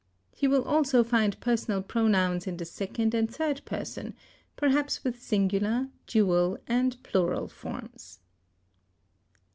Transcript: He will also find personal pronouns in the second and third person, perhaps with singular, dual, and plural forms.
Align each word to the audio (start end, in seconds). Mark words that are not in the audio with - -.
He 0.33 0.47
will 0.47 0.63
also 0.63 1.03
find 1.03 1.39
personal 1.41 1.83
pronouns 1.83 2.47
in 2.47 2.57
the 2.57 2.65
second 2.65 3.13
and 3.13 3.29
third 3.31 3.63
person, 3.65 4.15
perhaps 4.55 5.03
with 5.03 5.21
singular, 5.21 5.89
dual, 6.07 6.57
and 6.65 6.97
plural 7.03 7.47
forms. 7.47 8.17